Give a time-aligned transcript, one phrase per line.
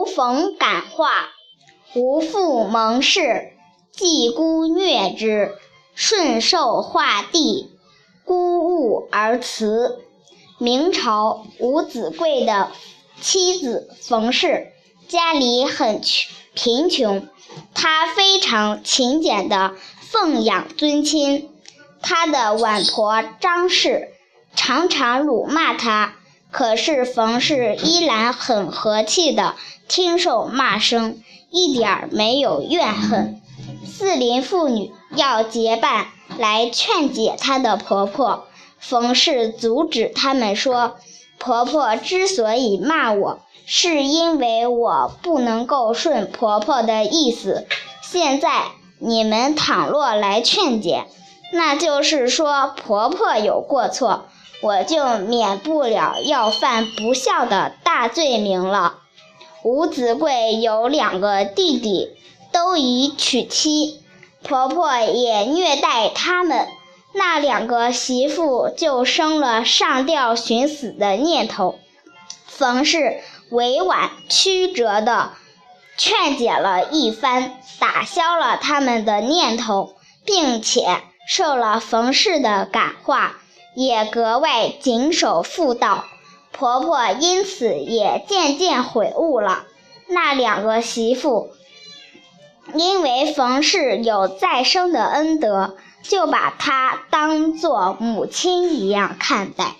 [0.00, 1.28] 无逢感化，
[1.94, 3.52] 无复蒙氏，
[3.92, 5.54] 继姑虐之，
[5.94, 7.70] 顺受化地，
[8.24, 10.00] 孤物而辞。
[10.56, 12.70] 明朝吴子贵的
[13.20, 14.72] 妻子冯氏，
[15.06, 16.00] 家里很
[16.54, 17.28] 贫穷，
[17.74, 21.50] 她非常勤俭地奉养尊亲。
[22.00, 24.08] 她的晚婆张氏
[24.56, 26.14] 常常辱骂她，
[26.50, 29.54] 可是冯氏依然很和气地
[29.88, 33.40] 听受骂声，一点儿没有怨恨。
[33.84, 36.06] 四邻妇女要结伴
[36.38, 38.44] 来劝解她的婆婆。
[38.78, 40.96] 冯氏阻止他们说
[41.38, 47.66] ：“婆婆之所以骂我，是因为我不能够顺婆婆的意思。
[48.00, 48.62] 现在
[48.98, 51.04] 你们倘若来劝解，
[51.52, 54.24] 那就是说婆婆有过错，
[54.62, 58.98] 我就免不了要犯不孝的大罪名了。”
[59.62, 62.10] 吴子贵有两个弟弟，
[62.50, 64.02] 都已娶妻，
[64.42, 66.66] 婆婆也虐待他们。
[67.12, 71.78] 那两个媳妇就生了上吊寻死的念头。
[72.46, 75.32] 冯氏委婉曲折地
[75.98, 83.36] 劝解了一番，打消了他们的念头，并且受了冯氏的感化，
[83.82, 86.04] 也格外谨守妇道。
[86.52, 89.64] 婆婆因此也渐渐悔悟了。
[90.08, 91.50] 那两个媳妇
[92.74, 95.76] 因为冯氏有再生的恩德。
[96.02, 99.76] 就把她当做母亲一样看待。